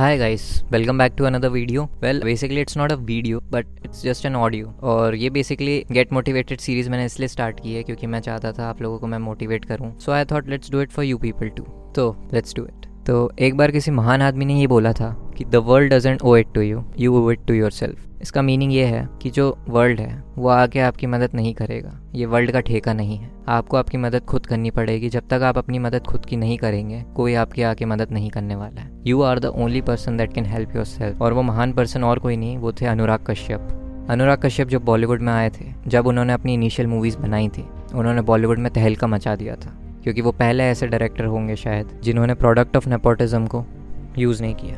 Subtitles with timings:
[0.00, 1.90] Hi guys, welcome back to another video.
[2.00, 4.68] Well, basically it's not a video, but it's just an audio.
[4.82, 8.68] और ये basically Get Motivated series मैंने इसलिए start की है क्योंकि मैं चाहता था
[8.68, 9.90] आप लोगों को मैं motivate करूँ.
[9.98, 11.66] So I thought let's do it for you people too.
[11.96, 12.86] तो let's do it.
[13.06, 16.36] तो एक बार किसी महान आदमी ने ये बोला था कि the world doesn't owe
[16.36, 20.00] it to you you owe it to yourself इसका मीनिंग ये है कि जो वर्ल्ड
[20.00, 23.98] है वो आके आपकी मदद नहीं करेगा ये वर्ल्ड का ठेका नहीं है आपको आपकी
[23.98, 27.62] मदद खुद करनी पड़ेगी जब तक आप अपनी मदद खुद की नहीं करेंगे कोई आपकी
[27.72, 31.22] आके मदद नहीं करने वाला है you are the only person that can help yourself
[31.22, 33.68] और वो महान पर्सन और कोई नहीं, वो थे अनुराग कश्यप।
[34.10, 38.20] अनुराग कश्यप जब बॉलीवुड में आए थे, जब उन्होंने अपनी इनिशियल मूवीज़ बनाई थी, उन्होंने
[38.20, 42.76] बॉलीवुड में तहलका मचा दिया था। क्योंकि वो पहले ऐसे डायरेक्टर होंगे शायद, जिन्होंने प्रोडक्ट
[42.76, 43.64] ऑफ़ नेपोटिज्म को
[44.18, 44.76] यूज़ नहीं किया।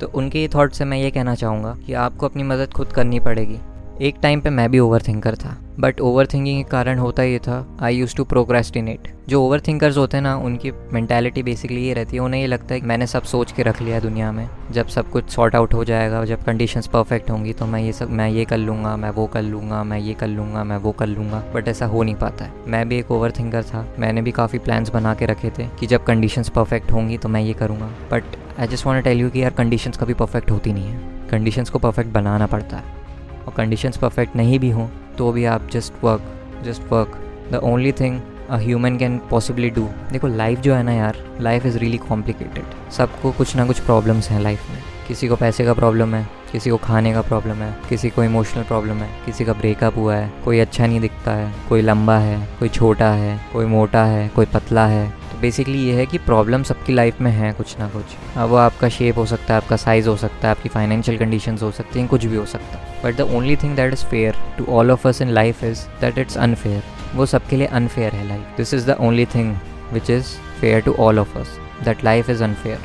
[0.00, 3.58] तो उनके थॉट से मैं ये कहना चाहूँगा कि आपको अपनी मदद खुद करनी पड़ेगी।
[4.02, 5.50] एक टाइम पे मैं भी ओवर थिंकर था
[5.80, 9.96] बट ओवर थिंकिंग के कारण होता ये था आई यूज़ टू प्रोक्रेस्टिनेट जो ओवर थिंकर्स
[9.96, 13.06] होते हैं ना, उनकी मैंटेलिटी बेसिकली ये रहती है, उन्हें ये लगता है कि मैंने
[13.06, 16.24] सब सोच के रख लिया है दुनिया में, जब सब कुछ सॉर्ट आउट हो जाएगा,
[16.24, 19.42] जब कंडीशंस परफेक्ट होंगी तो मैं ये सब, मैं ये कर लूँगा, मैं वो कर
[19.42, 22.52] लूँगा, मैं ये कर लूँगा, मैं वो कर लूँगा बट ऐसा हो नहीं पाता है.
[22.66, 25.86] मैं भी एक ओवर थिंकर था, मैंने भी काफ़ी प्लान्स बना के रखे थे कि
[25.86, 29.42] जब कंडीशंस परफेक्ट होंगी तो मैं ये करूँगा but I just want tell you कि
[29.42, 31.28] यार कंडीशंस कभी परफेक्ट होती नहीं है.
[31.30, 32.98] कंडीशंस को परफेक्ट बनाना पड़ता है.
[33.46, 34.88] और कंडीशंस परफेक्ट नहीं भी हों
[35.18, 36.22] तो भी आप just work
[36.64, 37.18] just work
[37.52, 41.66] the only thing a human can possibly do देखो लाइफ जो है ना यार लाइफ
[41.66, 44.78] इज़ रियली कॉम्प्लिकेटेड सबको कुछ ना कुछ प्रॉब्लम्स हैं लाइफ में.
[45.08, 48.62] किसी को पैसे का प्रॉब्लम है, किसी को खाने का प्रॉब्लम है, किसी को इमोशनल
[48.62, 52.48] प्रॉब्लम है, किसी का ब्रेकअप हुआ है, कोई अच्छा नहीं दिखता है, कोई लंबा है,
[52.58, 55.08] कोई छोटा है, कोई मोटा है, कोई पतला है.
[55.10, 58.04] तो बेसिकली ये है कि प्रॉब्लम सबकी लाइफ में है कुछ ना कुछ.
[58.36, 61.58] अब वो आपका शेप हो सकता है, आपका साइज़ हो सकता है, आपकी फाइनेंशियल कंडीशन
[61.62, 62.89] हो सकती हैं, कुछ भी हो सकता है.
[63.04, 66.18] But the only thing that is fair to all of us in life is that
[66.18, 66.82] it's unfair
[67.14, 69.54] वो सबके लिए अनफेयर है life this is the only thing
[69.92, 72.78] which is fair to all of us that life is unfair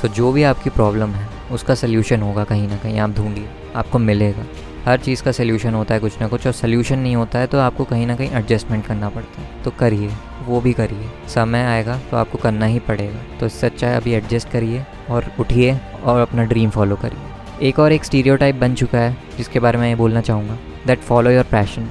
[0.00, 2.98] so जो भी आपकी problem है, उसका solution होगा कहीं ना कहीं.
[2.98, 4.44] आप ढूंढिए, आपको मिलेगा.
[4.84, 7.58] हर चीज़ का सल्यूशन होता है कुछ ना कुछ, और सल्यूशन नहीं होता है तो
[7.58, 9.62] आपको कहीं ना कहीं एडजस्टमेंट करना पड़ता है.
[9.64, 10.10] तो करिए,
[10.46, 11.08] वो भी करिए.
[11.34, 13.38] समय आएगा तो आपको करना ही पड़ेगा.
[13.40, 17.37] तो इससे अच्छा है अभी एडजस्ट करिए और उठिए और अपना ड्रीम फॉलो करिए.
[17.62, 21.30] एक और एक स्टीरियो बन चुका है, जिसके बारे में ये बोलना चाहूँगा that follow
[21.30, 21.88] your passion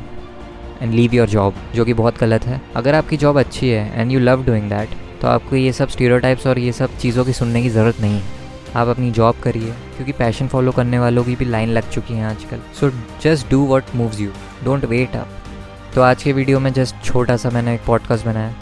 [0.81, 4.11] and leave your job जो कि बहुत गलत है। अगर आपकी जॉब अच्छी है and
[4.11, 4.89] you love doing that
[5.21, 8.35] तो आपको ये सब स्टीरियो और ये सब चीज़ों की सुनने की ज़रूरत नहीं है।
[8.75, 12.25] आप अपनी जॉब करिए, क्योंकि पैशन फॉलो करने वालों की भी लाइन लग चुकी है
[12.25, 12.91] आजकल। So
[13.23, 14.31] just do what moves you
[14.65, 15.27] don't wait up
[15.95, 18.55] तो आज के वीडियो में जस्ट छोटा सा मैंने एक पॉडकास्ट बनाया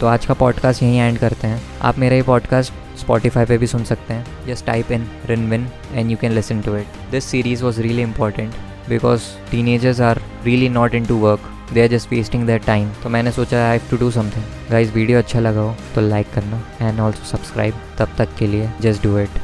[0.00, 3.66] तो आज का पॉडकास्ट यहीं एंड करते हैं। आप मेरा ये पॉडकास्ट स्पॉटीफाई पे भी
[3.66, 7.24] सुन सकते हैं। Just type in rin win and you can listen to it this
[7.24, 8.54] series was really important
[8.88, 13.32] because teenagers are really not into work they are just wasting that time तो मैंने
[13.32, 17.00] सोचा I have to do something guys video अच्छा लगा हो तो like करना and
[17.00, 19.38] also subscribe तब तक के लिए जस्ट डू इट